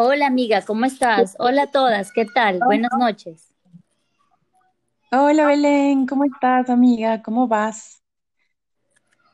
[0.00, 1.34] Hola amiga, ¿cómo estás?
[1.40, 2.60] Hola a todas, ¿qué tal?
[2.60, 3.52] Buenas noches.
[5.10, 7.20] Hola Belén, ¿cómo estás, amiga?
[7.20, 8.00] ¿Cómo vas?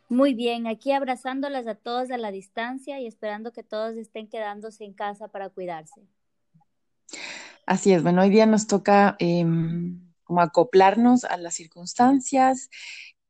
[0.09, 4.85] Muy bien, aquí abrazándolas a todas a la distancia y esperando que todos estén quedándose
[4.85, 6.00] en casa para cuidarse.
[7.67, 12.71] Así es, bueno, hoy día nos toca em, como acoplarnos a las circunstancias,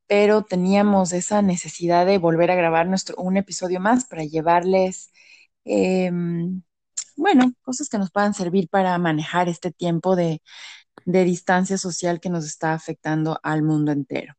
[0.06, 5.10] pero teníamos esa necesidad de volver a grabar nuestro, un episodio más para llevarles,
[5.64, 6.62] em,
[7.16, 10.42] bueno, cosas que nos puedan servir para manejar este tiempo de,
[11.04, 14.34] de distancia social que nos está afectando al mundo entero.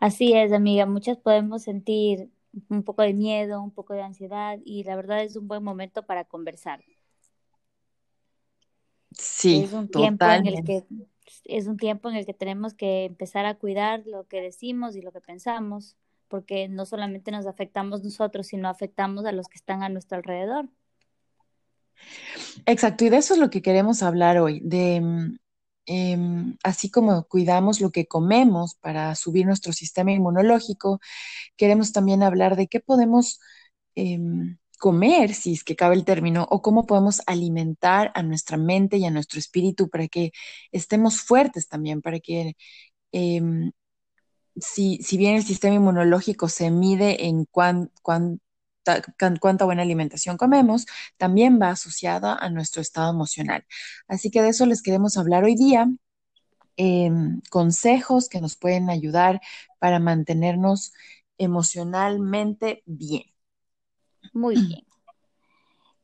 [0.00, 2.30] Así es, amiga, muchas podemos sentir
[2.68, 6.04] un poco de miedo, un poco de ansiedad y la verdad es un buen momento
[6.04, 6.82] para conversar.
[9.18, 10.84] Sí, Es un tiempo en el que
[11.44, 15.02] es un tiempo en el que tenemos que empezar a cuidar lo que decimos y
[15.02, 15.96] lo que pensamos,
[16.28, 20.68] porque no solamente nos afectamos nosotros, sino afectamos a los que están a nuestro alrededor.
[22.66, 25.36] Exacto, y de eso es lo que queremos hablar hoy, de mm,
[25.86, 31.00] em, así como cuidamos lo que comemos para subir nuestro sistema inmunológico,
[31.56, 33.40] queremos también hablar de qué podemos
[33.96, 38.98] em, comer, si es que cabe el término, o cómo podemos alimentar a nuestra mente
[38.98, 40.32] y a nuestro espíritu para que
[40.72, 42.56] estemos fuertes también, para que
[43.12, 43.72] em,
[44.56, 48.40] si, si bien el sistema inmunológico se mide en cuán, cuán-
[49.40, 53.64] cuánta buena alimentación comemos, también va asociada a nuestro estado emocional.
[54.08, 55.88] Así que de eso les queremos hablar hoy día,
[56.76, 59.40] em, consejos que nos pueden ayudar
[59.78, 60.92] para mantenernos
[61.38, 63.24] emocionalmente bien.
[64.32, 64.84] Muy bien,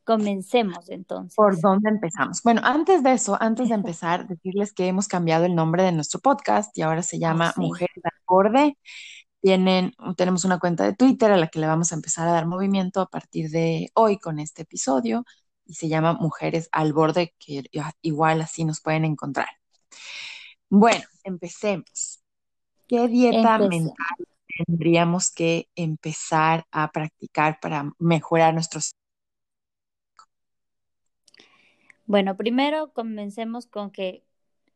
[0.04, 1.62] comencemos ¿Por entonces.
[1.62, 2.42] dónde empezamos?
[2.42, 6.20] Bueno, antes de eso, antes de empezar, decirles que hemos cambiado el nombre de nuestro
[6.20, 7.60] podcast y ahora se llama Así.
[7.60, 8.78] Mujeres al Borde.
[9.40, 12.46] Tienen, tenemos una cuenta de Twitter a la que le vamos a empezar a dar
[12.46, 15.24] movimiento a partir de hoy con este episodio
[15.64, 17.62] y se llama Mujeres al Borde, que
[18.02, 19.48] igual así nos pueden encontrar.
[20.68, 22.20] Bueno, empecemos.
[22.88, 23.94] ¿Qué dieta mental
[24.66, 28.92] tendríamos que empezar a practicar para mejorar nuestros...
[32.06, 34.24] Bueno, primero comencemos con que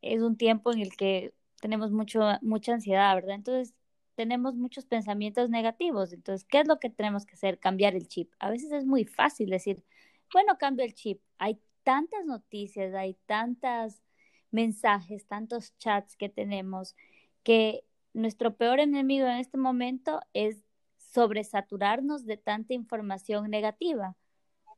[0.03, 3.37] es un tiempo en el que tenemos mucho, mucha ansiedad, ¿verdad?
[3.37, 3.75] Entonces,
[4.15, 6.13] tenemos muchos pensamientos negativos.
[6.13, 7.59] Entonces, ¿qué es lo que tenemos que hacer?
[7.59, 8.33] Cambiar el chip.
[8.39, 9.83] A veces es muy fácil decir,
[10.33, 11.21] bueno, cambio el chip.
[11.39, 14.03] Hay tantas noticias, hay tantos
[14.51, 16.95] mensajes, tantos chats que tenemos,
[17.43, 17.85] que
[18.15, 20.63] nuestro peor enemigo en este momento es
[20.99, 24.17] sobresaturarnos de tanta información negativa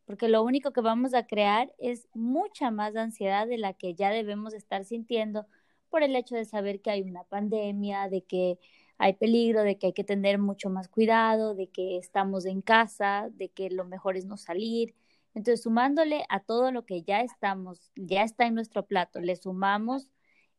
[0.04, 4.10] porque lo único que vamos a crear es mucha más ansiedad de la que ya
[4.10, 5.46] debemos estar sintiendo
[5.88, 8.58] por el hecho de saber que hay una pandemia, de que
[8.98, 13.28] hay peligro, de que hay que tener mucho más cuidado, de que estamos en casa,
[13.32, 14.94] de que lo mejor es no salir.
[15.34, 20.10] Entonces, sumándole a todo lo que ya estamos, ya está en nuestro plato, le sumamos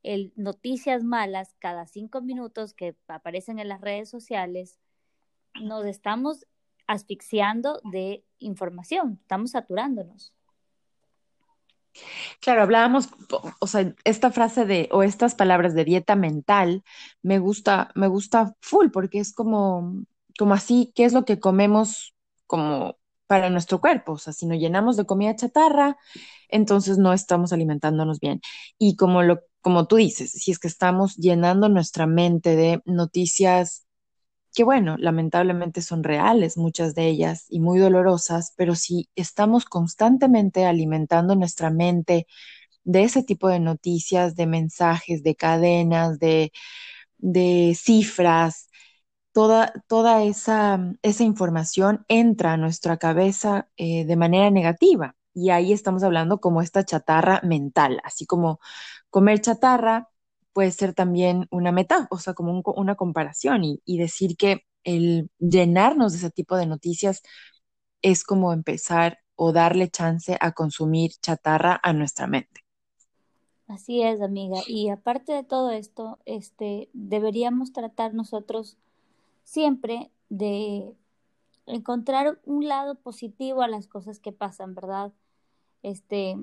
[0.03, 4.79] el noticias malas cada cinco minutos que aparecen en las redes sociales,
[5.61, 6.45] nos estamos
[6.87, 10.34] asfixiando de información, estamos saturándonos.
[12.41, 13.09] Claro, hablábamos,
[13.59, 16.83] o sea, esta frase de, o estas palabras de dieta mental,
[17.21, 20.03] me gusta, me gusta full, porque es como,
[20.37, 22.15] como así, ¿qué es lo que comemos
[22.47, 22.97] como
[23.27, 24.13] para nuestro cuerpo?
[24.13, 25.97] O sea, si nos llenamos de comida chatarra,
[26.49, 28.41] entonces no estamos alimentándonos bien.
[28.77, 33.84] Y como lo, como tú dices, si es que estamos llenando nuestra mente de noticias
[34.55, 40.65] que bueno, lamentablemente son reales, muchas de ellas, y muy dolorosas, pero si estamos constantemente
[40.65, 42.27] alimentando nuestra mente
[42.85, 46.51] de ese tipo de noticias, de mensajes, de cadenas, de,
[47.17, 48.69] de cifras,
[49.33, 55.15] toda, toda esa, esa información entra a nuestra cabeza eh, de manera negativa.
[55.33, 58.59] Y ahí estamos hablando como esta chatarra mental, así como
[59.09, 60.09] comer chatarra
[60.55, 64.63] puede ser también una meta, o sea, como un una comparación y, y decir que
[64.85, 67.21] el llenarnos de ese tipo de noticias
[68.01, 72.61] es como empezar o darle chance a consumir chatarra a nuestra mente.
[73.67, 74.59] Así es, amiga.
[74.67, 78.77] Y aparte de todo esto, este, deberíamos tratar nosotros
[79.43, 80.95] siempre de
[81.67, 85.13] encontrar un lado positivo a las cosas que pasan, ¿verdad?
[85.83, 86.37] Este,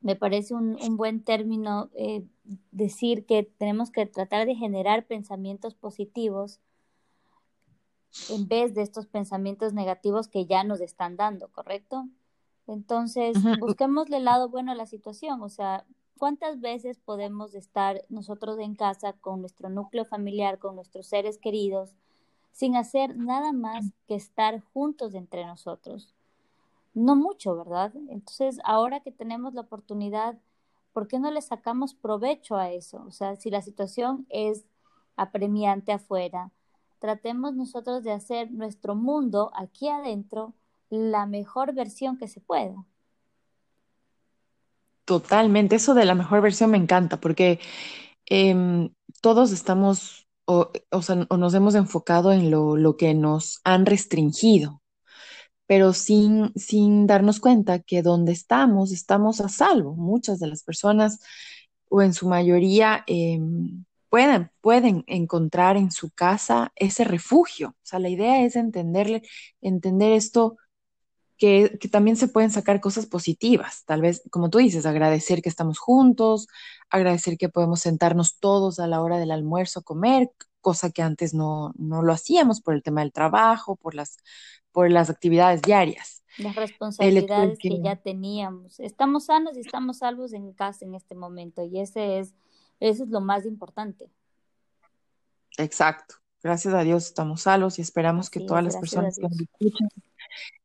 [0.00, 2.24] me parece un, un buen término eh,
[2.72, 6.60] decir que tenemos que tratar de generar pensamientos positivos
[8.28, 12.08] en vez de estos pensamientos negativos que ya nos están dando, ¿correcto?
[12.66, 13.54] Entonces, Ujú.
[13.58, 15.84] busquémosle el lado bueno a la situación, o sea,
[16.18, 21.94] ¿cuántas veces podemos estar nosotros en casa con nuestro núcleo familiar, con nuestros seres queridos,
[22.52, 26.13] sin hacer nada más que estar juntos entre nosotros?
[26.94, 27.92] No mucho, ¿verdad?
[28.08, 30.38] Entonces, ahora que tenemos la oportunidad,
[30.92, 33.04] ¿por qué no le sacamos provecho a eso?
[33.06, 34.64] O sea, si la situación es
[35.16, 36.50] apremiante afuera,
[37.00, 40.54] tratemos nosotros de hacer nuestro mundo aquí adentro
[40.88, 42.86] la mejor versión que se pueda.
[45.04, 47.60] Totalmente, eso de la mejor versión me encanta porque
[48.26, 48.88] em,
[49.20, 53.86] todos estamos o, o sea, o nos hemos enfocado en lo, lo que nos han
[53.86, 54.82] restringido,
[55.66, 59.94] pero sin, sin darnos cuenta que donde estamos, estamos a salvo.
[59.94, 61.20] Muchas de las personas,
[61.88, 67.70] o en su mayoría, em, pueden, pueden encontrar en su casa ese refugio.
[67.70, 69.22] O sea, la idea es entenderle,
[69.60, 70.56] entender esto
[71.38, 73.84] que, que también se pueden sacar cosas positivas.
[73.86, 76.46] Tal vez, como tú dices, agradecer que estamos juntos,
[76.90, 80.30] agradecer que podemos sentarnos todos a la hora del almuerzo comer,
[80.64, 84.16] cosa que antes no, no lo hacíamos por el tema del trabajo, por las,
[84.72, 86.24] por las actividades diarias.
[86.38, 88.80] Las responsabilidades que, ya teníamos.
[88.80, 92.34] Estamos sanos y estamos salvos en casa en este momento y ese es,
[92.80, 94.10] eso es lo más importante.
[95.58, 99.88] exacto, gracias a Dios estamos salos y esperamos que todas las personas que nos escuchan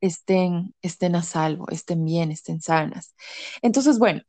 [0.01, 3.15] estén, estén a salvo, estén bien, estén sanas.
[3.61, 4.21] Entonces, bueno,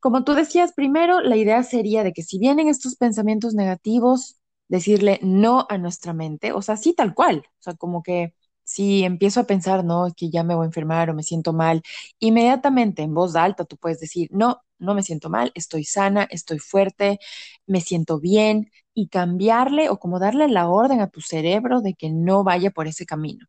[0.00, 4.36] como tú decías primero, la idea sería de que si vienen estos pensamientos negativos,
[4.68, 8.34] decirle no a nuestra mente, o sea, sí tal cual, o sea, como que
[8.64, 11.82] si empiezo a pensar, no, que ya me voy a enfermar o me siento mal,
[12.18, 16.58] inmediatamente en voz alta tú puedes decir, no, no me siento mal, estoy sana, estoy
[16.58, 17.18] fuerte,
[17.66, 18.70] me siento bien.
[18.98, 22.86] Y cambiarle o como darle la orden a tu cerebro de que no vaya por
[22.88, 23.46] ese camino.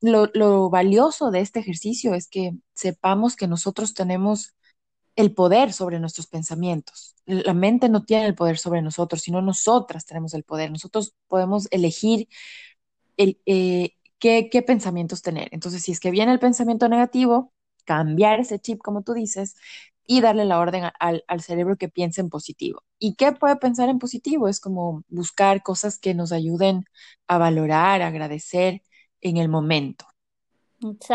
[0.00, 4.54] Lo, lo valioso de este ejercicio es que sepamos que nosotros tenemos
[5.18, 7.16] el poder sobre nuestros pensamientos.
[7.26, 10.72] La mente no tiene el poder sobre nosotros, sino nosotras tenemos el poder.
[10.72, 12.28] Nosotros podemos elegir
[13.16, 15.48] el, eh, qué, qué pensamientos tener.
[15.52, 17.52] Entonces, si es que viene el pensamiento negativo,
[17.84, 19.56] cambiar ese chip, como tú dices,
[20.06, 22.82] y darle la orden a- al, al cerebro que piense en positivo.
[22.98, 24.48] ¿Y qué puede pensar en positivo?
[24.48, 26.84] Es como buscar cosas que nos ayuden
[27.28, 28.82] a valorar, a agradecer
[29.20, 30.06] en el momento.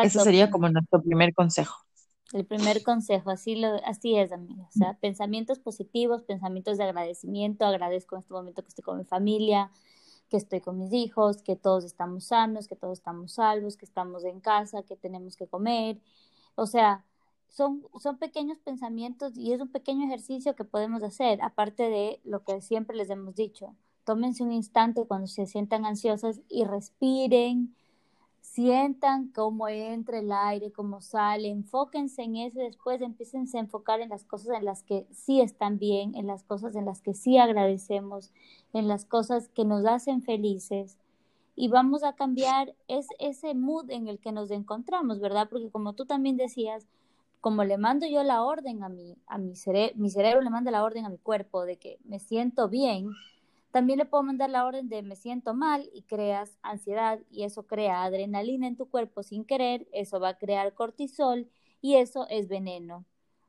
[0.02, 0.20] Ese Exacto.
[0.20, 1.83] sería como nuestro primer consejo.
[2.34, 4.64] El primer consejo, así lo, así es, amiga.
[4.64, 7.64] O sea, pensamientos positivos, pensamientos de agradecimiento.
[7.64, 9.72] Agradezco en este momento que estoy con mi familia,
[10.30, 14.26] que estoy con mis hijos, que todos estamos sanos, que todos estamos salvos, que estamos
[14.26, 16.00] en casa, que tenemos que comer.
[16.56, 17.06] O sea,
[17.50, 22.44] son, son pequeños pensamientos y es un pequeño ejercicio que podemos hacer, aparte de lo
[22.44, 23.76] que siempre les hemos dicho.
[24.06, 27.76] Tómense un instante cuando se sientan ansiosas y respiren
[28.54, 34.00] Sientan cómo entra el aire, cómo sale, enfóquense en eso y después empiecen a enfocar
[34.00, 37.16] en las cosas en las que sí están bien, en las cosas en las que
[37.16, 38.32] sí agradecemos,
[38.72, 41.00] en las cosas que nos hacen felices
[41.56, 45.48] y vamos a cambiar es, ese mood en el que nos encontramos, ¿verdad?
[45.50, 46.88] Porque como tú también decías,
[47.42, 50.70] como le mando yo la orden a mi, a mi, cere mi cerebro le manda
[50.70, 53.10] la orden a mi cuerpo de que me siento bien,
[53.74, 57.66] también le puedo mandar la orden de me siento mal y creas ansiedad y eso
[57.66, 61.50] crea adrenalina en tu cuerpo sin querer, eso va a crear cortisol
[61.82, 63.04] y eso es veneno.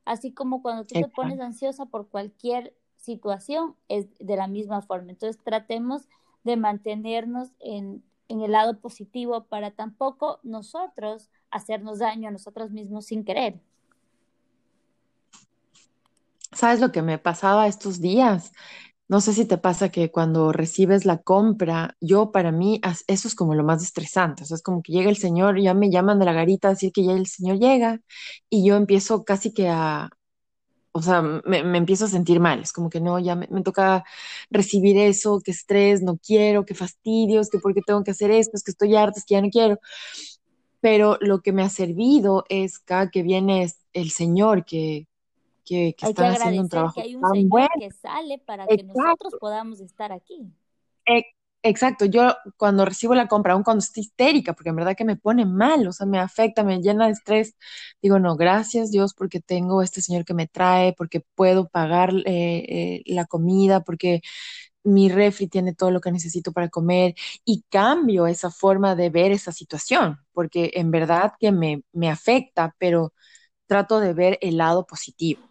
[0.07, 5.11] Así como cuando tú te pones ansiosa por cualquier situación, es de la misma forma.
[5.11, 6.09] Entonces tratemos
[6.43, 13.05] de mantenernos en, en el lado positivo para tampoco nosotros hacernos daño a nosotros mismos
[13.05, 13.61] sin querer.
[16.51, 18.53] ¿Sabes lo que me pasaba estos días?
[19.09, 23.35] No sé si te pasa que cuando recibes la compra, yo para mí eso es
[23.35, 24.43] como lo más estresante.
[24.45, 26.71] O sea, es como que llega el señor, ya me llaman de la garita a
[26.73, 28.01] decir que ya el señor llega
[28.49, 30.09] y yo empiezo casi que a,
[30.93, 32.61] o sea, me, empiezo a sentir mal.
[32.63, 34.05] Es como que no, ya me, me toca
[34.51, 38.53] recibir eso, qué estrés, no quiero, qué fastidios, que por qué tengo que hacer esto,
[38.57, 39.79] es que estoy harta, es que ya no quiero.
[40.81, 45.09] Pero lo que me ha servido es cada que viene el señor que,
[45.65, 47.69] que, que Hay que están haciendo un agradecer que trabajo hay un tan bueno.
[47.69, 50.53] Señor que sale para que nosotros podamos estar aquí.
[51.07, 51.25] E-
[51.67, 55.17] Exacto, yo cuando recibo la compra, aun cuando estoy histérica, porque en verdad que me
[55.17, 57.57] pone mal, o sea, me afecta, me llena de estrés,
[58.03, 62.99] digo, no, gracias Dios porque tengo este señor que me trae, porque puedo pagar eh,
[62.99, 64.21] eh, la comida, porque
[64.85, 69.33] mi refri tiene todo lo que necesito para comer y cambio esa forma de ver
[69.33, 73.15] esa situación, porque en verdad que me, me afecta, pero
[73.67, 75.43] trato de ver el lado positivo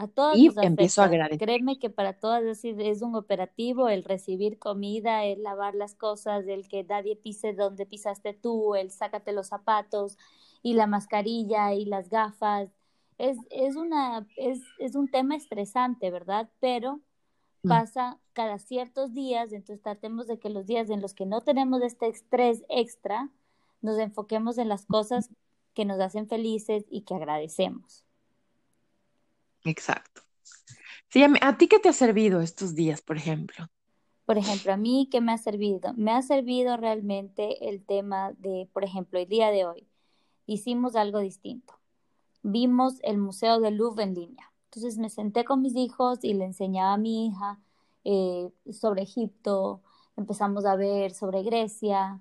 [0.00, 1.38] A todas y empiezo a agradecer.
[1.40, 6.46] Créeme que para todas es, es un operativo el recibir comida, el lavar las cosas,
[6.46, 10.16] el que nadie pise donde pisaste tú, el sácate los zapatos
[10.62, 12.70] y la mascarilla y las gafas.
[13.18, 16.48] Es, es una, es, es un tema estresante, ¿verdad?
[16.60, 17.00] Pero
[17.64, 21.42] Mm, pasa cada ciertos días, entonces tratemos de que los días en los que no
[21.42, 23.30] tenemos este estrés extra,
[23.82, 25.30] nos enfoquemos en las cosas
[25.74, 28.04] que nos hacen felices y que agradecemos.
[29.68, 30.22] Exacto.
[31.10, 33.68] Sí, a, ¿a ti qué te ha servido estos días, por ejemplo?
[34.24, 35.94] Por ejemplo, a mí, ¿qué me ha servido?
[35.94, 39.88] Me ha servido realmente el tema de, por ejemplo, el día de hoy,
[40.46, 41.74] hicimos algo distinto.
[42.42, 44.52] Vimos el Museo del Louvre en línea.
[44.66, 47.58] Entonces me senté con mis hijos y le enseñaba a mi hija
[48.04, 49.82] eh, sobre Egipto,
[50.16, 52.20] empezamos a ver sobre Grecia,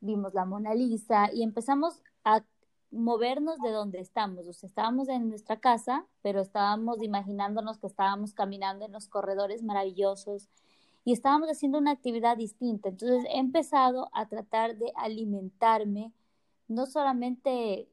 [0.00, 2.44] vimos la Mona Lisa y empezamos a
[2.92, 4.46] movernos de donde estamos.
[4.46, 9.62] O sea, estábamos en nuestra casa, pero estábamos imaginándonos que estábamos caminando en los corredores
[9.62, 10.48] maravillosos
[11.04, 12.90] y estábamos haciendo una actividad distinta.
[12.90, 16.12] Entonces he empezado a tratar de alimentarme,
[16.68, 17.88] no solamente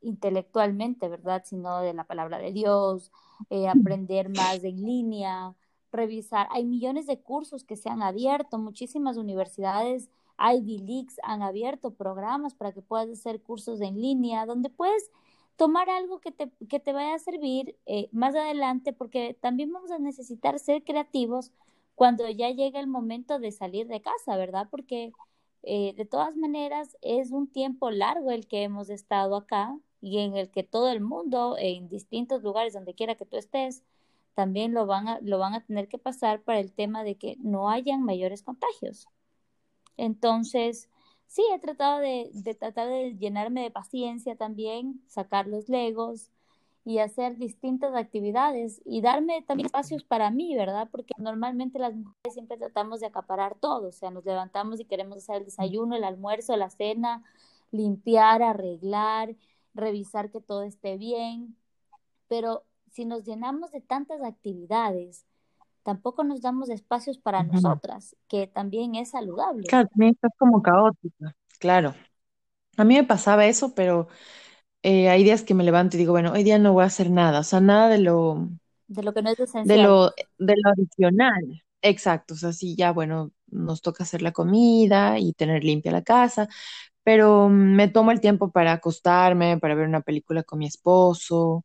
[0.00, 1.42] intelectualmente, ¿verdad?
[1.44, 3.10] Sino de la palabra de Dios,
[3.50, 5.54] eh, aprender más en línea,
[5.90, 6.46] revisar.
[6.50, 12.54] Hay millones de cursos que se han abierto, muchísimas universidades, Ivy Leagues han abierto programas
[12.54, 15.10] para que puedas hacer cursos en línea, donde puedes
[15.56, 19.90] tomar algo que te, que te vaya a servir eh, más adelante, porque también vamos
[19.90, 21.52] a necesitar ser creativos
[21.94, 24.68] cuando ya llega el momento de salir de casa, ¿verdad?
[24.70, 25.12] Porque
[25.62, 30.36] eh, de todas maneras es un tiempo largo el que hemos estado acá y en
[30.36, 33.82] el que todo el mundo, en distintos lugares, donde quiera que tú estés,
[34.34, 37.36] también lo van a, lo van a tener que pasar para el tema de que
[37.38, 39.06] no hayan mayores contagios.
[39.96, 40.88] Entonces,
[41.26, 46.30] sí, he tratado de, de tratar de llenarme de paciencia también, sacar los legos,
[46.84, 50.88] y hacer distintas actividades y darme también espacios para mí, ¿verdad?
[50.90, 55.18] Porque normalmente las mujeres siempre tratamos de acaparar todo, o sea, nos levantamos y queremos
[55.18, 57.22] hacer el desayuno, el almuerzo, la cena,
[57.70, 59.36] limpiar, arreglar,
[59.74, 61.56] revisar que todo esté bien,
[62.28, 65.24] pero si nos llenamos de tantas actividades,
[65.82, 69.68] tampoco nos damos espacios para nosotras, que también es saludable.
[69.68, 71.94] Claro, también estás como caótica, claro.
[72.78, 74.08] A mí me pasaba eso, pero
[74.82, 77.10] eh, hay días que me levanto y digo, bueno, hoy día no voy a hacer
[77.10, 78.50] nada, o sea, nada de lo,
[78.86, 79.82] De lo que no es de esencial.
[79.82, 81.62] lo, de lo adicional.
[81.82, 86.02] Exacto, o sea, sí, ya, bueno, nos toca hacer la comida y tener limpia la
[86.02, 86.48] casa,
[87.04, 91.38] pero mm, me tomo el tiempo para acostarme, para ver una película con mi esposo,
[91.58, 91.64] o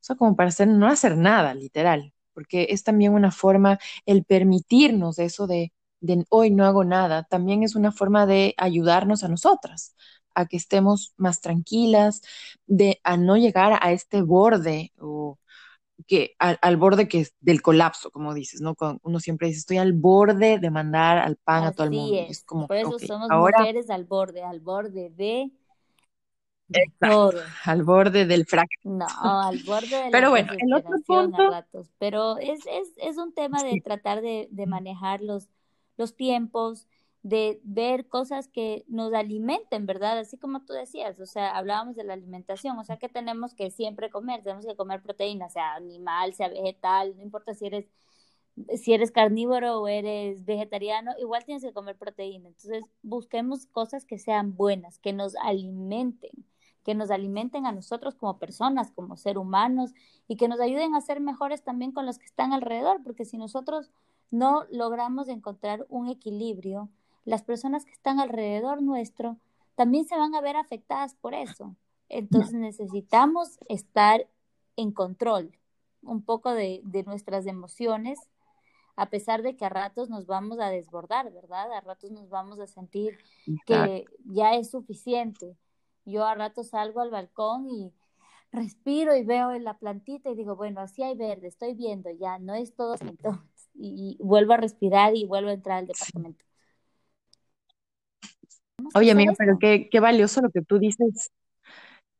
[0.00, 5.18] sea, como para hacer, no hacer nada, literal, porque es también una forma, el permitirnos
[5.20, 9.96] eso de, de hoy no hago nada, también es una forma de ayudarnos a nosotras
[10.36, 12.22] a que estemos más tranquilas,
[12.66, 15.38] de a no llegar a este borde o
[16.06, 18.74] que al, al borde que es del colapso, como dices, ¿no?
[18.76, 22.24] Cuando uno siempre dice, estoy al borde de mandar al pan a todo el mundo.
[22.28, 22.44] Es es.
[22.44, 25.50] como, Por eso somos ahora, mujeres al borde, al borde de, de
[26.72, 27.42] exacto, todo.
[27.64, 28.80] al borde del fracaso.
[28.84, 33.18] No, al borde de la Pero bueno, el otro punto, ratos, pero es, es, es
[33.18, 35.48] un tema de sí, tratar de, de manejar los,
[35.96, 36.88] los tiempos,
[37.22, 40.18] de ver cosas que nos alimenten, ¿verdad?
[40.18, 43.70] Así como tú decías, o sea, hablábamos de la alimentación, o sea, que tenemos que
[43.70, 47.86] siempre comer, tenemos que comer proteína, sea animal, sea vegetal, no importa si eres,
[48.76, 52.48] si eres carnívoro o eres vegetariano, igual tienes que comer proteína.
[52.48, 56.30] Entonces, busquemos cosas que sean buenas, que nos alimenten
[56.86, 59.92] que nos alimenten a nosotros como personas, como seres humanos
[60.28, 63.38] y que nos ayuden a ser mejores también con los que están alrededor, porque si
[63.38, 63.90] nosotros
[64.30, 66.88] no logramos encontrar un equilibrio,
[67.24, 69.36] las personas que están alrededor nuestro
[69.74, 71.74] también se van a ver afectadas por eso.
[72.08, 74.28] Entonces necesitamos estar
[74.76, 75.58] en control
[76.02, 78.20] un poco de, de nuestras emociones,
[78.94, 81.72] a pesar de que a ratos nos vamos a desbordar, ¿verdad?
[81.72, 83.64] A ratos nos vamos a sentir exacto.
[83.66, 85.56] que ya es suficiente
[86.06, 87.92] yo a rato salgo al balcón y
[88.52, 92.38] respiro y veo en la plantita y digo, bueno, así hay verde, estoy viendo, ya
[92.38, 93.40] no es todo síntomas.
[93.78, 96.42] Y, y vuelvo a respirar y vuelvo a entrar al departamento.
[98.94, 101.30] Oye, amiga, pero qué, qué valioso lo que tú dices,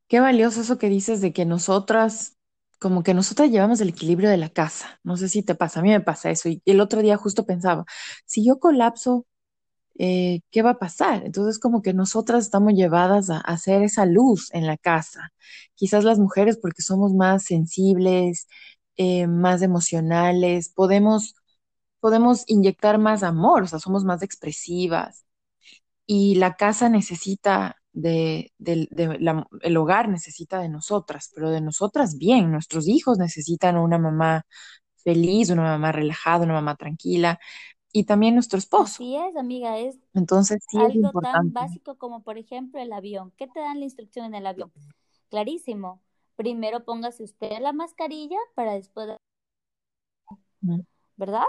[0.08, 2.36] qué valioso eso que dices de que nosotras,
[2.78, 5.00] como que nosotras llevamos el equilibrio de la casa.
[5.04, 6.48] No sé si te pasa, a mí me pasa eso.
[6.48, 7.84] Y el otro día justo pensaba,
[8.26, 9.26] si yo colapso,
[9.98, 11.24] eh, ¿qué va a pasar?
[11.24, 15.32] Entonces, como que nosotras estamos llevadas a, hacer esa luz en la casa.
[15.74, 18.48] Quizás las mujeres, porque somos más sensibles,
[18.96, 21.34] eh, más emocionales, podemos,
[22.00, 25.24] podemos inyectar más amor, o sea, somos más expresivas.
[26.06, 32.52] Y la casa necesita de, el hogar necesita de nosotras, pero de nosotras bien.
[32.52, 34.46] Nuestros hijos necesitan una mamá
[35.04, 37.38] feliz, una mamá relajada, una mamá tranquila,
[37.96, 39.02] y también nuestro esposo.
[39.02, 43.32] Así es, amiga, es Entonces, sí es algo tan básico como, por ejemplo, el avión.
[43.36, 44.70] ¿Qué te dan la instrucción en el avión?
[45.30, 46.02] Clarísimo.
[46.36, 49.16] Primero póngase usted la mascarilla para después.
[51.16, 51.44] ¿verdad?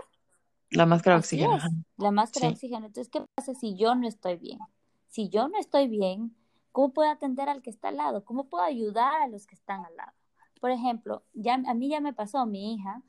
[0.69, 1.57] La máscara de oxígeno,
[1.97, 2.85] la máscara de Sí, oxígeno.
[2.85, 4.59] Entonces, ¿qué pasa si yo no estoy bien?
[5.07, 6.33] Si yo no estoy bien,
[6.77, 8.23] ¿Cómo puedo atender al que está al lado?
[8.23, 10.11] ¿Cómo puedo ayudar a los que están al lado?
[10.61, 13.01] Por ejemplo, ya, a mí ya me pasó, mi hija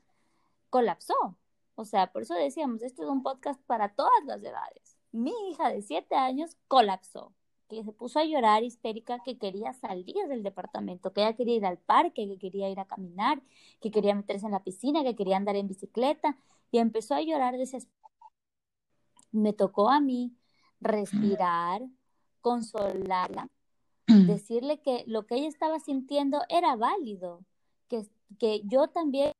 [0.71, 1.37] colapsó.
[1.79, 4.97] O sea, por eso decíamos, este es un podcast para todas las edades.
[5.13, 7.33] Mi hija de siete años colapsó,
[7.69, 11.65] que se puso a llorar histérica, que quería salir del departamento, que ella quería ir
[11.65, 13.41] al parque, que quería ir a caminar,
[13.79, 16.35] que quería meterse en la piscina, que quería andar en bicicleta,
[16.69, 18.29] y empezó a llorar desesperada.
[19.31, 20.35] Me tocó a mí
[20.81, 21.81] respirar,
[22.41, 23.47] consolarla,
[24.05, 27.45] decirle que lo que ella estaba sintiendo era válido,
[27.87, 28.05] que,
[28.37, 29.33] que yo también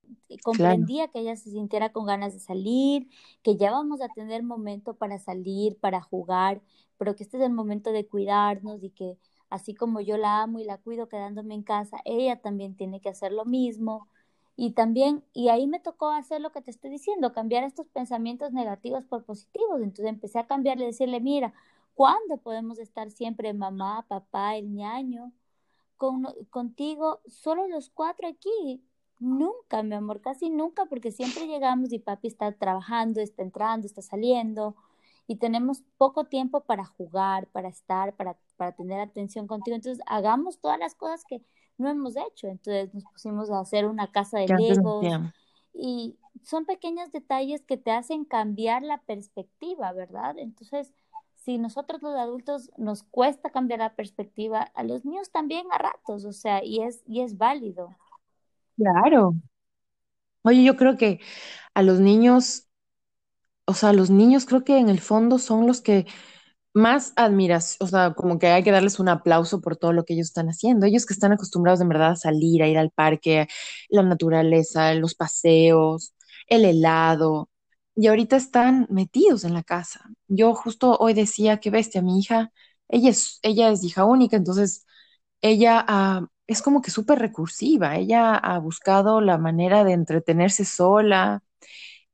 [0.43, 3.09] comprendía que ella se sintiera con ganas de salir,
[3.43, 6.61] que ya vamos a tener momento para salir, para jugar,
[6.97, 9.17] pero que este es el momento de cuidarnos y que
[9.49, 13.09] así como yo la amo y la cuido quedándome en casa, ella también tiene que
[13.09, 14.07] hacer lo mismo.
[14.55, 18.51] Y también, y ahí me tocó hacer lo que te estoy diciendo, cambiar estos pensamientos
[18.51, 19.81] negativos por positivos.
[19.81, 21.53] Entonces empecé a cambiarle, decirle, mira,
[21.93, 25.31] ¿cuándo podemos estar siempre mamá, papá, el ñaño?
[25.99, 28.83] Con, contigo, solo los cuatro aquí.
[29.19, 34.01] Nunca, mi amor, casi nunca, porque siempre llegamos y papi está trabajando, está entrando, está
[34.01, 34.75] saliendo
[35.29, 39.75] y tenemos poco tiempo para jugar, para estar, para, para tener atención contigo.
[39.75, 41.43] Entonces, hagamos todas las cosas que
[41.77, 42.47] no hemos hecho.
[42.47, 45.05] Entonces, nos pusimos a hacer una casa de legos
[45.71, 50.35] y son pequeños detalles que te hacen cambiar la perspectiva, ¿verdad?
[50.39, 50.93] Entonces,
[51.49, 56.23] si nosotros los adultos nos cuesta cambiar la perspectiva, a los niños también a ratos,
[56.23, 57.95] o sea, y es, y es válido.
[58.77, 59.33] Claro.
[60.43, 61.19] Oye, yo creo que
[61.73, 62.67] a los niños,
[63.65, 66.05] o sea, los niños creo que en el fondo son los que
[66.75, 70.13] más admiras, o sea, como que hay que darles un aplauso por todo lo que
[70.13, 70.85] ellos están haciendo.
[70.85, 73.47] Ellos que están acostumbrados en verdad a salir, a ir al parque,
[73.89, 76.13] la naturaleza, los paseos,
[76.45, 77.49] el helado,
[77.99, 80.09] y ahorita están metidos en la casa.
[80.27, 82.51] Yo justo hoy decía que bestia, mi hija,
[82.87, 84.85] ella es, ella es hija única, entonces
[85.41, 85.85] ella
[86.47, 91.43] es como que súper recursiva, ella ha buscado la manera de entretenerse sola.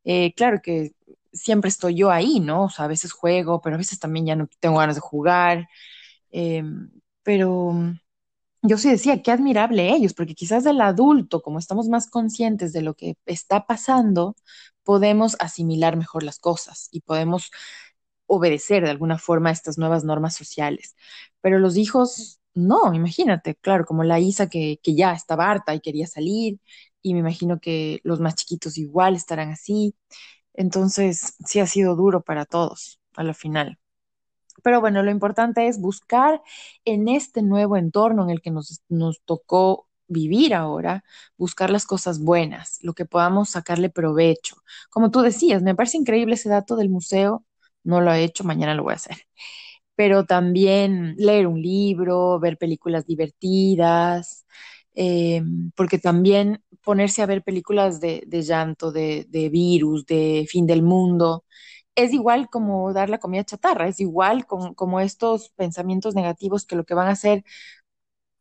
[0.03, 0.93] Eh, claro que
[1.33, 2.65] siempre estoy yo ahí, ¿no?
[2.65, 5.67] O sea, a veces juego, pero a veces también ya no tengo ganas de jugar.
[6.31, 6.91] Em,
[7.23, 7.73] pero
[8.61, 12.81] yo sí decía, qué admirable ellos, porque quizás del adulto, como estamos más conscientes de
[12.81, 14.35] lo que está pasando,
[14.85, 17.51] podemos asimilar mejor las cosas y podemos
[18.27, 20.95] obedecer de alguna forma estas nuevas normas sociales.
[21.41, 25.81] Pero los hijos, no, imagínate, claro, como la Isa que, que ya estaba harta y
[25.81, 26.59] quería salir,
[27.01, 29.95] y me imagino que los más chiquitos igual estarán así.
[30.53, 33.79] Entonces, sí ha sido duro para todos a la final.
[34.63, 36.41] Pero bueno, lo importante es buscar
[36.85, 41.03] en este nuevo entorno en el que nos, nos tocó vivir ahora,
[41.37, 44.57] buscar las cosas buenas, lo que podamos sacarle provecho.
[44.89, 47.45] Como tú decías, me parece increíble ese dato del museo,
[47.83, 49.17] no lo he hecho, mañana lo voy a hacer.
[49.95, 54.45] Pero también leer un libro, ver películas divertidas,
[54.93, 55.41] eh,
[55.75, 61.45] porque también ponerse a ver películas de, llanto, de, de virus, de fin del mundo,
[61.95, 66.75] es igual como dar la comida chatarra, es igual como, como estos pensamientos negativos que
[66.75, 67.43] lo que van a hacer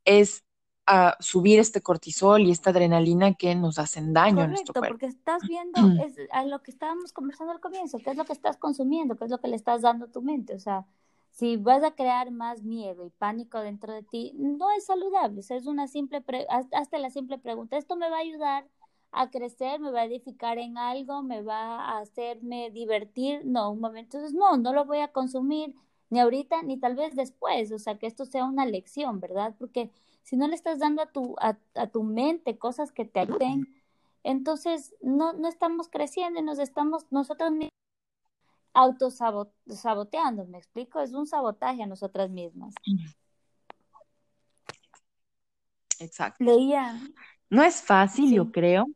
[0.05, 0.45] es
[0.87, 4.95] a subir este cortisol y esta adrenalina que nos hacen daño a nuestro cuerpo.
[4.95, 8.35] porque estás viendo es a lo que estábamos conversando al comienzo, qué es lo que
[8.35, 10.87] estás consumiendo, qué es lo que le estás dando a tu mente, o sea,
[11.31, 15.43] si vas a crear más miedo y pánico dentro de ti, no es saludable, o
[15.43, 16.23] sea, es una simple,
[16.71, 18.69] hasta la simple pregunta, ¿esto me va a ayudar
[19.11, 23.43] a crecer, me va a edificar en algo, me va a hacerme divertir?
[23.45, 25.75] No, un momento, entonces no, no lo voy a consumir
[26.11, 29.55] ni ahorita ni tal vez después, o sea, que esto sea una lección, ¿verdad?
[29.59, 29.91] Porque
[30.25, 33.83] si no le estás dando a tu, a, tu mente cosas que te ayuden,
[34.25, 37.71] entonces no, no estamos creciendo y nos estamos nosotros mismos
[38.73, 41.01] autosaboteando, ¿me explico?
[41.01, 42.75] Es un sabotaje a nosotras mismas.
[46.01, 46.43] Exacto.
[46.43, 47.01] Leía.
[47.49, 48.87] No es fácil, yo creo,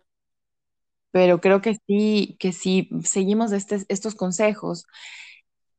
[1.13, 4.87] pero creo que sí, que si seguimos este, estos consejos,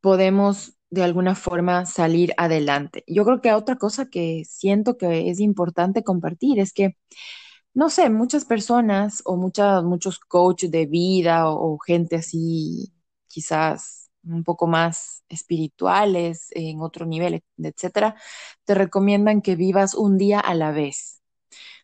[0.01, 3.03] podemos de alguna forma salir adelante.
[3.07, 6.97] Yo creo que otra cosa que siento que es importante compartir es que,
[7.73, 12.93] no sé, muchas personas o muchas, muchos coaches de vida o, gente así,
[13.27, 18.15] quizás un poco más espirituales, en otro nivel, etcétera,
[18.65, 21.21] te recomiendan que vivas un día a la vez.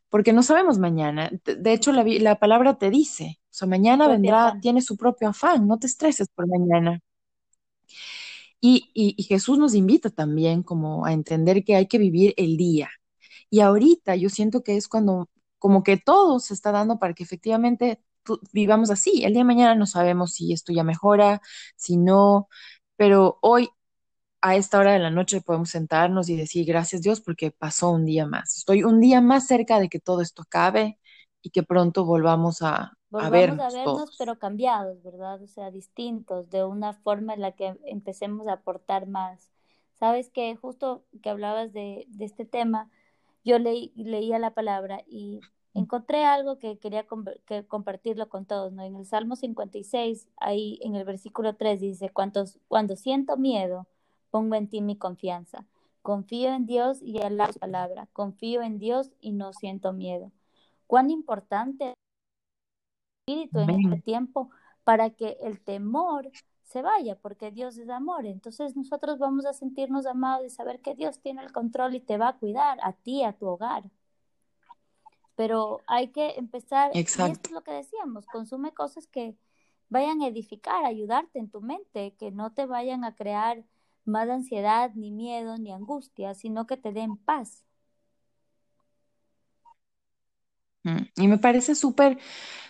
[0.09, 1.31] Porque no sabemos mañana.
[1.45, 5.67] De hecho, la, la palabra te dice, o sea, mañana vendrá, tiene su propio afán,
[5.67, 7.01] no te estreses por mañana.
[8.67, 12.89] Y, Jesús nos invita también como a entender que hay que vivir el día.
[13.49, 17.23] Y ahorita yo siento que es cuando como que todo se está dando para que
[17.23, 18.01] efectivamente
[18.53, 19.23] vivamos así.
[19.23, 21.41] El día de mañana no sabemos si esto ya mejora,
[21.75, 22.49] si no,
[22.97, 23.69] pero hoy
[24.41, 28.05] a esta hora de la noche podemos sentarnos y decir gracias Dios porque pasó un
[28.05, 28.57] día más.
[28.57, 30.99] Estoy un día más cerca de que todo esto acabe
[31.45, 34.15] y que pronto volvamos a, volvamos a vernos, vernos, todos.
[34.17, 35.39] pero cambiados, ¿verdad?
[35.43, 39.51] O sea, distintos, de una forma en la que empecemos a aportar más.
[39.93, 42.89] Sabes que justo que hablabas de, de este tema,
[43.43, 45.39] yo leí, leía la palabra y
[45.75, 47.05] encontré algo que quería
[47.45, 48.81] que compartirlo con todos, ¿no?
[48.81, 53.85] En el Salmo 56, ahí en el versículo 3 dice, Cuantos, cuando siento miedo,
[54.31, 55.67] pongo en ti mi confianza.
[56.01, 58.07] Confío en Dios y en la palabra.
[58.13, 60.31] Confío en Dios y no siento miedo.
[60.87, 61.95] Cuán importante es
[63.27, 64.49] el espíritu en este tiempo
[64.83, 66.31] para que el temor
[66.63, 68.25] se vaya, porque Dios es amor.
[68.25, 72.17] Entonces nosotros vamos a sentirnos amados y saber que Dios tiene el control y te
[72.17, 73.83] va a cuidar a ti, a tu hogar.
[75.35, 77.29] Pero hay que empezar, Exacto.
[77.29, 79.35] y esto es lo que decíamos, consume cosas que
[79.89, 83.63] vayan a edificar, ayudarte en tu mente, que no te vayan a crear
[84.05, 87.63] más ansiedad, ni miedo, ni angustia, sino que te den paz.
[89.63, 90.74] Mm,
[91.15, 92.19] Y me parece súper,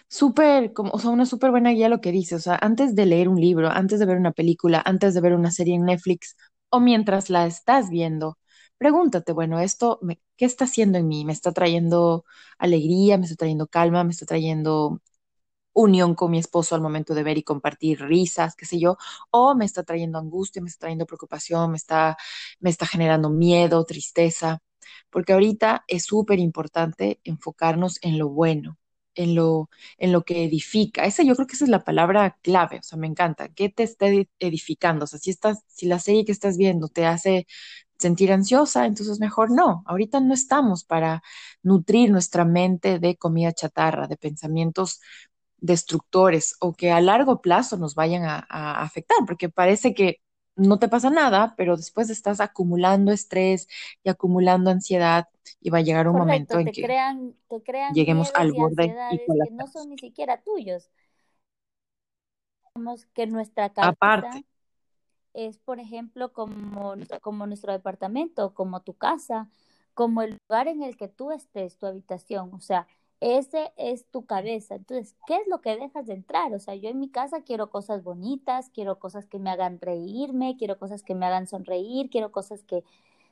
[0.10, 2.36] súper, como, o sea, una súper buena guía lo que dice.
[2.36, 5.34] O sea, antes de leer un libro, antes de ver una película, antes de ver
[5.34, 6.36] una serie en Netflix
[6.70, 8.38] o mientras la estás viendo,
[8.78, 11.26] pregúntate, bueno, esto, me- ¿qué está haciendo en mí?
[11.26, 12.26] ¿Me está trayendo
[12.58, 13.18] alegría?
[13.18, 14.04] ¿Me está trayendo calma?
[14.04, 15.02] ¿Me está trayendo
[15.74, 18.98] unión con mi esposo al momento de ver y compartir risas, qué sé yo?
[19.32, 20.62] ¿O me está trayendo angustia?
[20.62, 21.72] ¿Me está trayendo preocupación?
[21.72, 22.18] ¿Me está,
[22.60, 24.60] me está generando miedo, tristeza?
[25.10, 28.78] Porque ahorita es súper importante enfocarnos en lo bueno,
[29.16, 31.06] en lo, en lo que edifica.
[31.06, 33.50] Esa yo creo que esa es la palabra clave, o sea, me encanta.
[33.50, 35.06] ¿Qué te está edi- edificando?
[35.06, 37.48] O sea, si estás, si la serie que estás viendo te hace
[38.00, 39.84] sentir ansiosa, entonces mejor no.
[39.86, 41.24] Ahorita no estamos para
[41.64, 45.00] nutrir nuestra mente de comida chatarra, de pensamientos
[45.58, 48.40] destructores o que a largo plazo nos vayan a
[48.84, 50.20] afectar, porque parece que
[50.56, 53.68] no te pasa nada, pero después estás acumulando estrés
[54.04, 55.28] y acumulando ansiedad
[55.62, 59.18] y va a llegar un momento en que crean, te crean lleguemos al borde y
[59.18, 60.90] que no son ni siquiera tuyos.
[62.76, 64.46] Vemos que nuestra cabeza Aparte,
[65.34, 69.50] es, por ejemplo, como, como nuestro departamento, como tu casa,
[69.94, 72.54] como el lugar en el que tú estés, tu habitación.
[72.54, 72.88] O sea,
[73.20, 74.76] ese es tu cabeza.
[74.76, 76.54] Entonces, ¿qué es lo que dejas de entrar?
[76.54, 80.58] O sea, yo en mi casa quiero cosas bonitas, quiero cosas que me hagan reírme,
[80.58, 82.84] quiero cosas que me hagan sonreír, quiero cosas que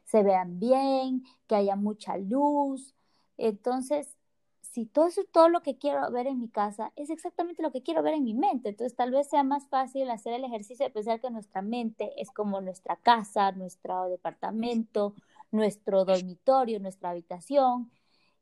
[0.06, 2.96] se vean bien, que haya mucha luz.
[3.38, 4.18] Entonces,
[4.62, 7.84] si todo eso, todo lo que quiero ver en mi casa es exactamente lo que
[7.84, 10.92] quiero ver en mi mente, entonces tal vez sea más fácil hacer el ejercicio de
[10.92, 15.14] pensar que nuestra mente es como nuestra casa, nuestro departamento,
[15.52, 17.92] nuestro dormitorio, nuestra habitación,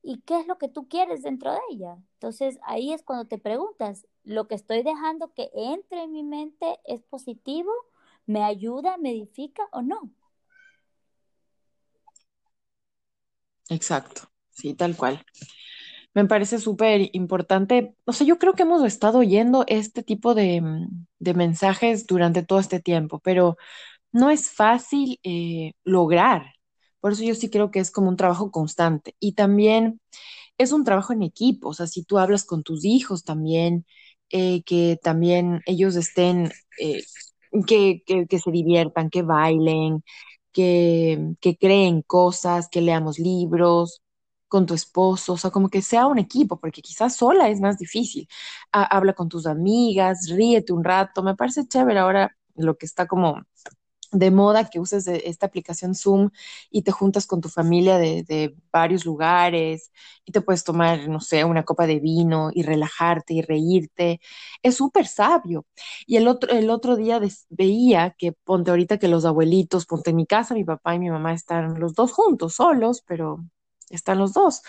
[0.04, 1.98] y qué es lo que tú quieres dentro de ella.
[2.14, 6.80] Entonces ahí es cuando te preguntas, ¿lo que estoy dejando que entre en mi mente
[6.86, 7.72] es positivo?
[8.26, 8.98] ¿Me ayuda?
[8.98, 10.12] ¿Me edifica o no?
[13.70, 15.24] exacto, sí, tal cual.
[16.14, 17.96] Me parece súper importante.
[18.06, 22.44] O sea, yo creo que hemos estado oyendo este tipo de, mm, de mensajes durante
[22.44, 23.58] todo este tiempo, pero
[24.14, 26.56] no es fácil eh, lograr.
[27.02, 29.16] Por eso yo sí creo que es como un trabajo constante.
[29.20, 30.02] Y también
[30.58, 31.70] es un trabajo en equipo.
[31.70, 33.86] O sea, si tú hablas con tus hijos también,
[34.30, 37.04] eh, que también ellos estén, eh,
[37.68, 40.04] que, que, se diviertan, que bailen,
[40.54, 44.02] que, que creen cosas, que leamos libros
[44.48, 47.78] con tu esposo, o sea, como que sea un equipo, porque quizás sola es más
[47.78, 48.28] difícil.
[48.74, 51.24] Ha- habla con tus amigas, ríete un rato.
[51.24, 53.42] Me parece chévere ahora lo que está como
[54.12, 56.30] de moda que uses de- esta aplicación Zoom
[56.70, 59.92] y te juntas con tu familia de, de varios lugares
[60.26, 64.20] y te puedes tomar, no sé, una copa de vino y relajarte y reírte.
[64.64, 65.66] Es súper sabio.
[66.06, 67.20] Y el otro, el otro día
[67.50, 71.10] veía que, ponte ahorita que los abuelitos, ponte en mi casa, mi papá y mi
[71.10, 73.44] mamá están los dos juntos, solos, pero
[73.96, 74.62] están los dos.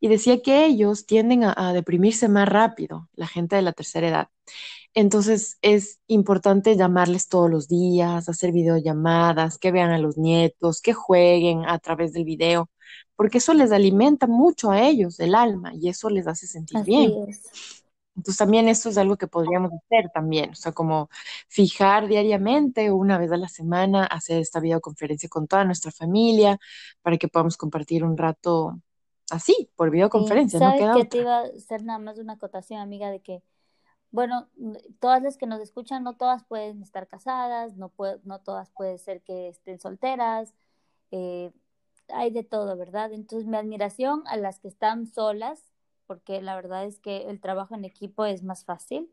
[0.00, 4.08] Y decía que ellos tienden a, a deprimirse más rápido, la gente de la tercera
[4.08, 4.28] edad.
[4.94, 10.92] Entonces es importante llamarles todos los días, hacer videollamadas, que vean a los nietos, que
[10.92, 12.70] jueguen a través del video,
[13.16, 16.90] porque eso les alimenta mucho a ellos el alma y eso les hace sentir Así
[16.90, 17.28] bien.
[17.28, 17.77] es.
[18.18, 21.10] Entonces también eso es algo que podríamos hacer también, o sea, como
[21.48, 26.58] fijar diariamente o una vez a la semana, hacer esta videoconferencia con toda nuestra familia
[27.02, 28.80] para que podamos compartir un rato
[29.30, 33.20] así, por videoconferencia, sabes que te iba a hacer nada más una acotación, amiga, de
[33.20, 33.42] que
[34.12, 38.40] Bueno, n- todas las que nos escuchan, no todas pueden estar casadas, no, pue- no
[38.40, 40.54] todas puede ser que estén solteras,
[41.12, 41.52] eh,
[42.08, 43.12] hay de todo, ¿verdad?
[43.12, 45.67] Entonces, mi admiración a las que están solas,
[46.08, 49.08] porque la verdad es que el trabajo en equipo es más fácil,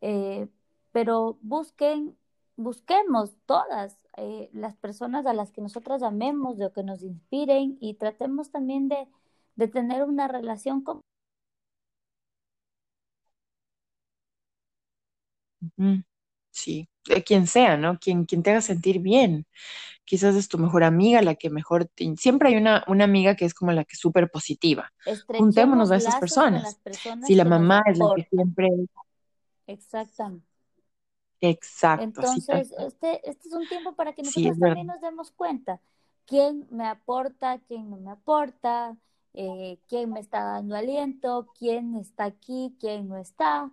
[0.00, 0.48] eh,
[0.90, 2.16] pero busquen
[2.58, 7.94] busquemos todas eh, las personas a las que nosotros amemos, de que nos inspiren y
[7.94, 9.06] tratemos también de,
[9.56, 11.00] de tener una relación con...
[16.58, 17.98] Sí, de quien sea, ¿no?
[18.00, 19.46] Quien, quien te haga sentir bien.
[20.04, 22.16] Quizás es tu mejor amiga, la que mejor te...
[22.16, 24.92] Siempre hay una, una amiga que es como la que es súper positiva.
[25.26, 26.74] Juntémonos a esas personas.
[26.76, 27.26] personas.
[27.28, 28.68] Si la mamá es la que siempre...
[29.68, 30.46] Exactamente.
[31.40, 32.02] Exacto.
[32.02, 35.80] Entonces, este, este es un tiempo para que nosotros también nos demos cuenta
[36.26, 38.96] quién me aporta, quién no me aporta,
[39.34, 43.70] eh, quién me está dando aliento, quién está aquí, quién no está.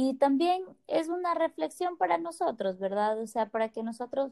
[0.00, 3.20] Y también es una reflexión para nosotros, ¿verdad?
[3.20, 4.30] O sea, para que nosotros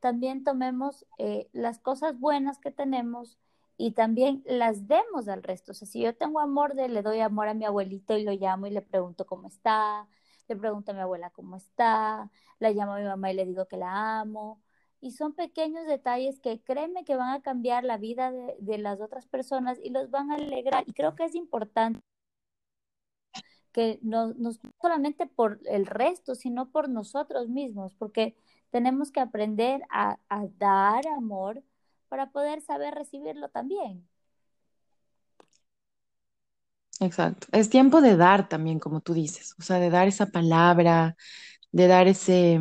[0.00, 3.38] también tomemos eh, las cosas buenas que tenemos
[3.76, 5.72] y también las demos al resto.
[5.72, 8.32] O sea, si yo tengo amor, de, le doy amor a mi abuelito y lo
[8.32, 10.08] llamo y le pregunto cómo está,
[10.48, 13.66] le pregunto a mi abuela cómo está, la llamo a mi mamá y le digo
[13.68, 14.62] que la amo.
[15.02, 18.98] Y son pequeños detalles que créeme que van a cambiar la vida de, de las
[19.02, 20.84] otras personas y los van a alegrar.
[20.86, 22.00] Y creo que es importante
[23.72, 28.36] que no, no solamente por el resto, sino por nosotros mismos, porque
[28.70, 31.62] tenemos que aprender a, a dar amor
[32.08, 34.08] para poder saber recibirlo también.
[37.00, 37.48] Exacto.
[37.52, 41.16] Es tiempo de dar también, como tú dices, o sea, de dar esa palabra,
[41.72, 42.60] de dar ese,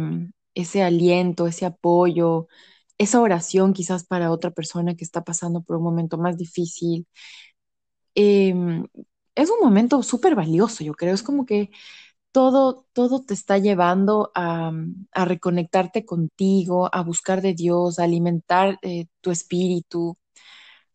[0.56, 2.48] ese aliento, ese apoyo,
[2.98, 7.08] esa oración quizás para otra persona que está pasando por un momento más difícil.
[8.16, 8.86] Em,
[9.42, 11.14] es un momento súper valioso, yo creo.
[11.14, 11.72] Es como que
[12.32, 14.72] todo, todo te está llevando a,
[15.14, 20.18] a reconectarte contigo, a buscar de Dios, a alimentar eh, tu espíritu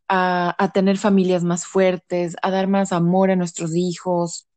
[0.09, 4.49] a, tener familias más fuertes, a dar más amor a nuestros hijos.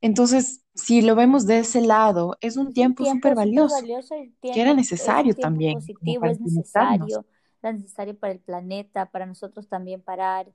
[0.00, 3.76] Entonces, si lo vemos de ese lado, es un tiempo súper valioso,
[4.40, 5.74] que era necesario también.
[5.74, 7.26] Positivo, es necesario,
[7.62, 10.50] es necesario para el planeta, para nosotros también parar,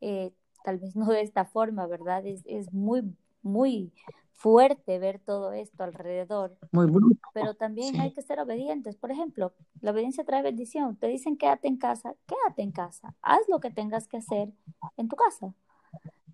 [0.00, 0.32] eh,
[0.64, 2.26] tal vez no de esta forma, ¿verdad?
[2.26, 3.92] Es, es muy, muy
[4.32, 6.56] fuerte ver todo esto alrededor.
[6.72, 7.20] Muy bruto.
[7.34, 8.96] Pero también hay que ser obedientes.
[8.96, 10.96] Por ejemplo, la obediencia trae bendición.
[10.96, 13.14] Te dicen quédate en casa, quédate en casa.
[13.20, 14.52] Haz lo que tengas que hacer
[14.96, 15.54] en tu casa.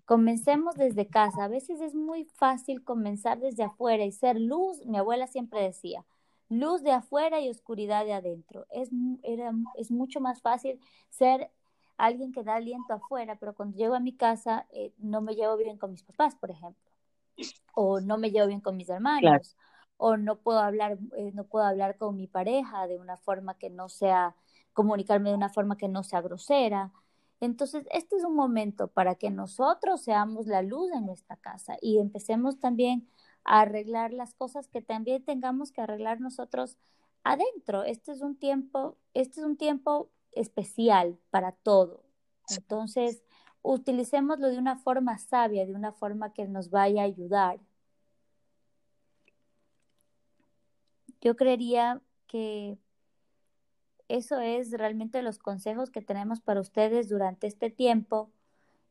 [0.05, 1.43] Comencemos desde casa.
[1.43, 4.85] A veces es muy fácil comenzar desde afuera y ser luz.
[4.85, 6.05] Mi abuela siempre decía,
[6.47, 8.65] luz de afuera y oscuridad de adentro.
[8.71, 8.89] Es,
[9.23, 11.51] era, es mucho más fácil ser
[11.97, 15.57] alguien que da aliento afuera, pero cuando llego a mi casa eh, no me llevo
[15.57, 16.91] bien con mis papás, por ejemplo
[17.73, 19.55] o no me llevo bien con mis hermanos,
[19.97, 23.69] o no puedo hablar, eh, no puedo hablar con mi pareja de una forma que
[23.69, 24.35] no sea,
[24.73, 26.91] comunicarme de una forma que no sea grosera.
[27.39, 31.99] Entonces, este es un momento para que nosotros seamos la luz en nuestra casa y
[31.99, 33.07] empecemos también
[33.43, 36.77] a arreglar las cosas que también tengamos que arreglar nosotros
[37.23, 37.83] adentro.
[37.83, 42.03] Este es un tiempo, este es un tiempo especial para todo.
[42.49, 43.23] Entonces,
[43.61, 47.59] utilicémoslo de una forma sabia, de una forma que nos vaya a ayudar.
[51.21, 52.77] Yo creería que
[54.07, 58.31] eso es realmente los consejos que tenemos para ustedes durante este tiempo.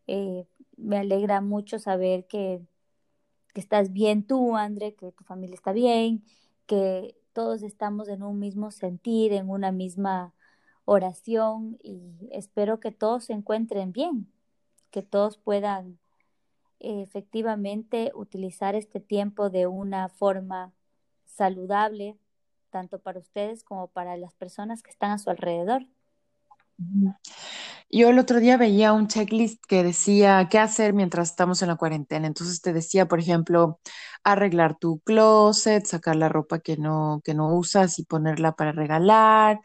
[0.06, 2.62] Eh, me alegra mucho saber que,
[3.52, 6.24] que estás bien tú, André, que tu familia está bien,
[6.66, 10.32] que todos estamos en un mismo sentir, en una misma
[10.92, 14.32] oración y espero que todos se encuentren bien
[14.90, 15.98] que todos puedan
[16.80, 20.72] eh, efectivamente utilizar este tiempo de una forma
[21.26, 22.16] saludable,
[22.70, 25.86] tanto para ustedes como para las personas que están a su alrededor.
[27.90, 31.76] Yo el otro día veía un checklist que decía qué hacer mientras estamos en la
[31.76, 32.26] cuarentena.
[32.26, 33.80] Entonces te decía, por ejemplo,
[34.24, 39.60] arreglar tu closet, sacar la ropa que no, que no usas y ponerla para regalar.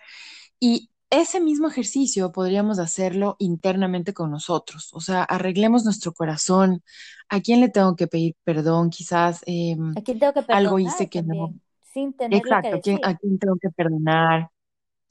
[0.59, 0.89] Y
[1.21, 6.83] ese mismo ejercicio podríamos hacerlo internamente con nosotros, o sea, arreglemos nuestro corazón.
[7.29, 8.89] ¿A quién le tengo que pedir perdón?
[8.89, 11.53] Quizás em, ¿A quién tengo que algo hice que no.
[11.81, 12.99] Sin tener Exacto, que decir.
[13.03, 14.49] ¿a quién tengo que perdonar?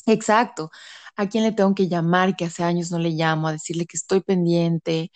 [0.06, 0.70] Exacto.
[1.16, 3.96] ¿A quién le tengo que llamar que hace años no le llamo a decirle que
[3.96, 5.10] estoy pendiente?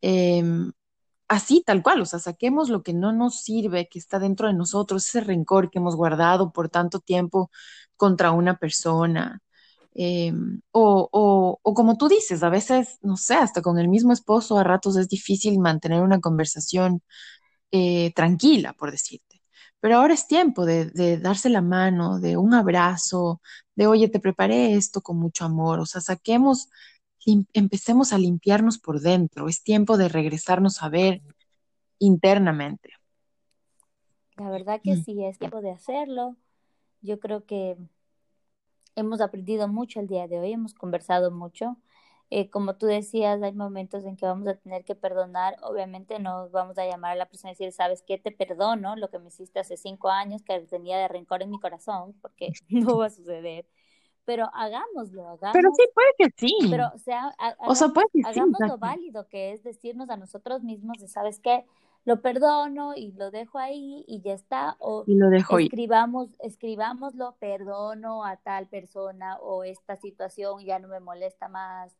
[0.00, 0.72] Em,
[1.28, 4.54] así, tal cual, o sea, saquemos lo que no nos sirve, que está dentro de
[4.54, 7.50] nosotros, ese rencor que hemos guardado por tanto tiempo
[7.96, 9.40] contra una persona.
[9.94, 10.32] Eh,
[10.72, 14.58] o, o, o, como tú dices, a veces, no sé, hasta con el mismo esposo
[14.58, 17.02] a ratos es difícil mantener una conversación
[17.70, 19.42] eh, tranquila, por decirte.
[19.80, 23.40] Pero ahora es tiempo de, de, darse la mano, de un abrazo,
[23.76, 26.68] de, oye, te preparé esto con mucho amor, o sea, saquemos,
[27.52, 31.22] empecemos a limpiarnos por dentro, es tiempo de regresarnos a ver
[31.98, 32.90] internamente.
[34.36, 35.04] La verdad que mm.
[35.04, 36.36] sí, es tiempo de hacerlo
[37.00, 37.76] Yo creo que
[38.96, 41.76] hemos aprendido mucho el día de hoy, hemos conversado mucho.
[42.30, 45.56] Eh, como tú decías, hay momentos en que vamos a tener que perdonar.
[45.62, 48.18] Obviamente no vamos a llamar a la persona y decir, ¿sabes qué?
[48.18, 51.60] Te perdono lo que me hiciste hace cinco años, que tenía de rencor en mi
[51.60, 53.66] corazón, porque no va a suceder.
[54.24, 55.52] Pero hagámoslo, hagámoslo.
[55.52, 56.56] Pero sí, puede que sí.
[56.70, 60.62] Pero, o sea, o sea puede que hagamos lo válido que es decirnos a nosotros
[60.62, 61.66] mismos, de, ¿sabes qué?
[62.04, 64.76] Lo perdono y lo dejo ahí y ya está.
[64.78, 70.88] O y lo dejo escribamos, escribámoslo, perdono a tal persona o esta situación ya no
[70.88, 71.96] me molesta más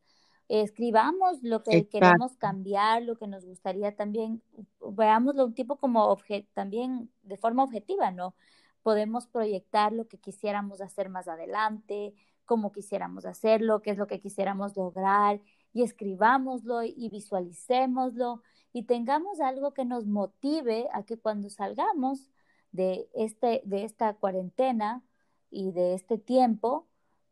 [0.49, 4.43] escribamos lo que queremos cambiar, lo que nos gustaría también,
[4.81, 6.17] veámoslo un tipo como
[6.53, 8.35] también de forma objetiva, ¿no?
[8.83, 12.15] Podemos proyectar lo que quisiéramos hacer más adelante,
[12.45, 15.41] cómo quisiéramos hacerlo, qué es lo que quisiéramos lograr,
[15.75, 22.31] y escribámoslo y visualicémoslo y tengamos algo que nos motive a que cuando salgamos
[22.73, 25.03] de, este, de esta cuarentena
[25.51, 26.89] y de este tiempo,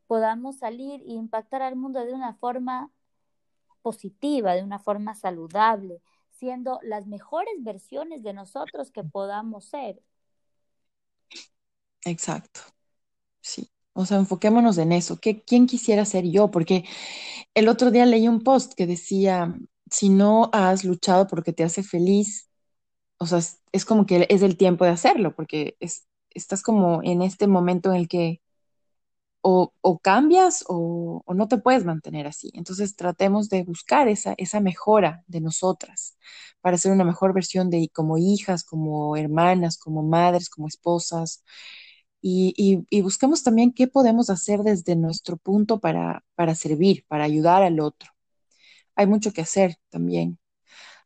[0.06, 2.90] podamos salir e impactar al mundo de una forma
[3.80, 10.02] positiva, de una forma saludable, siendo las mejores versiones de nosotros que podamos ser.
[12.04, 12.60] Exacto.
[13.40, 13.70] Sí.
[13.94, 15.18] O sea, enfoquémonos en eso.
[15.20, 16.50] ¿Qué, ¿Quién quisiera ser yo?
[16.50, 16.84] Porque
[17.54, 19.54] el otro día leí un post que decía,
[19.90, 22.48] si no has luchado porque te hace feliz,
[23.18, 23.40] o sea,
[23.72, 27.90] es, como que es el tiempo de hacerlo, porque es, estás como en este momento
[27.90, 28.40] en el que
[29.42, 32.50] o, cambias o, no te puedes mantener así.
[32.54, 36.16] Entonces tratemos de buscar esa, esa mejora de nosotras
[36.60, 41.44] para ser una mejor versión de como hijas, como hermanas, como madres, como esposas.
[42.24, 47.64] Y, y, busquemos también qué podemos hacer desde nuestro punto para, para servir, para ayudar
[47.64, 48.10] al otro.
[48.94, 50.38] Hay mucho que hacer también.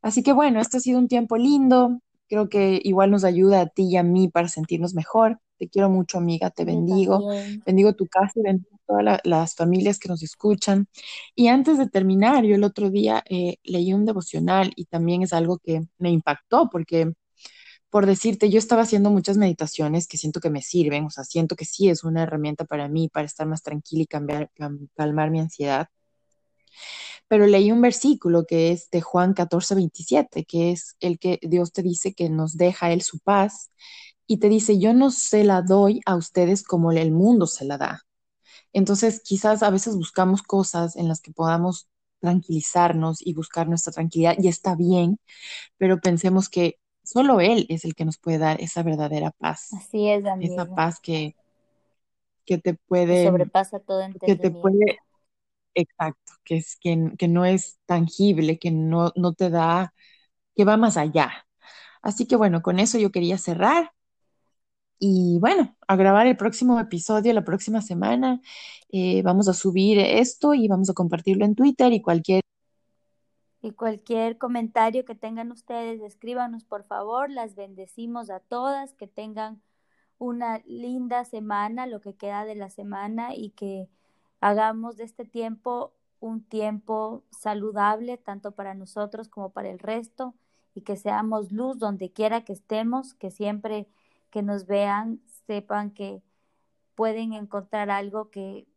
[0.02, 2.00] Así que bueno, este ha sido un tiempo lindo.
[2.28, 5.40] Creo que igual nos ayuda a ti y a mí para sentirnos mejor.
[5.58, 7.30] Te quiero mucho, amiga, te bendigo.
[7.64, 10.86] Bendigo tu casa y bendigo todas las familias que nos escuchan.
[11.34, 15.32] Y antes de terminar, yo el otro día eh, leí un devocional y también es
[15.32, 17.12] algo que me impactó porque,
[17.96, 21.56] por decirte, yo estaba haciendo muchas meditaciones que siento que me sirven, o sea, siento
[21.56, 24.50] que sí es una herramienta para mí, para estar más tranquila y cambiar,
[24.94, 25.88] calmar mi ansiedad.
[27.26, 31.72] Pero leí un versículo que es de Juan 14, 27, que es el que Dios
[31.72, 33.70] te dice que nos deja Él su paz
[34.26, 37.78] y te dice, yo no se la doy a ustedes como el mundo se la
[37.78, 38.02] da.
[38.74, 41.88] Entonces, quizás a veces buscamos cosas en las que podamos
[42.20, 45.18] tranquilizarnos y buscar nuestra tranquilidad y está bien,
[45.78, 49.72] pero pensemos que solo Él es el que nos puede dar esa verdadera paz.
[49.72, 50.54] Así es, amigo.
[50.54, 51.34] Esa paz que,
[52.44, 53.26] que te puede...
[53.26, 54.42] sobrepasa todo entendimiento.
[54.42, 54.98] Que te puede...
[55.74, 59.92] Exacto, que, es, que, que no es tangible, que no, no te da,
[60.54, 61.46] que va más allá.
[62.00, 63.92] Así que bueno, con eso yo quería cerrar.
[64.98, 68.40] Y bueno, a grabar el próximo episodio la próxima semana.
[68.90, 72.40] Eh, vamos a subir esto y vamos a compartirlo en Twitter y cualquier...
[73.66, 77.32] Y cualquier comentario que tengan ustedes, escríbanos por favor.
[77.32, 79.60] Las bendecimos a todas, que tengan
[80.18, 83.88] una linda semana, lo que queda de la semana y que
[84.40, 90.36] hagamos de este tiempo un tiempo saludable tanto para nosotros como para el resto
[90.72, 93.88] y que seamos luz donde quiera que estemos, que siempre
[94.30, 96.22] que nos vean sepan que
[96.94, 98.68] pueden encontrar algo que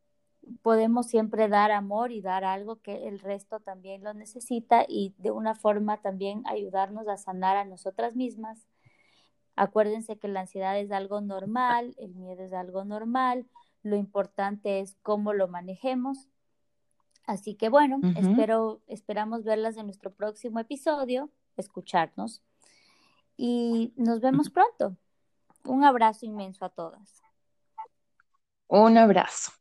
[0.62, 5.32] podemos siempre dar amor y dar algo que el resto también lo necesita y de
[5.32, 8.68] una forma también ayudarnos a sanar a nosotras mismas.
[9.56, 13.46] Acuérdense que la ansiedad es algo normal, el miedo es algo normal,
[13.84, 16.30] lo importante es cómo lo manejemos.
[17.26, 22.42] Así que bueno, espero, esperamos verlas en nuestro próximo episodio, escucharnos
[23.38, 24.98] y nos vemos pronto.
[25.64, 27.22] Un abrazo inmenso a todas.
[28.68, 29.59] Un abrazo.